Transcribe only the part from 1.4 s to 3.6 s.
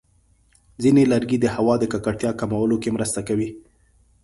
د هوا د ککړتیا کمولو کې مرسته کوي.